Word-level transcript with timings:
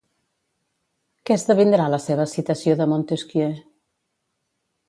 Què 1.29 1.37
esdevindrà 1.39 1.87
la 1.97 2.01
seva 2.07 2.27
citació 2.33 2.77
de 2.81 2.91
Montesquieu? 2.95 3.55